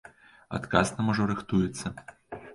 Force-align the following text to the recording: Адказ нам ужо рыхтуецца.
Адказ 0.59 0.87
нам 0.95 1.13
ужо 1.15 1.27
рыхтуецца. 1.33 1.95